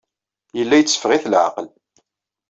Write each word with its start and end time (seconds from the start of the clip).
Yella 0.57 0.75
yetteffeɣ-it 0.79 1.29
leɛqel. 1.31 1.67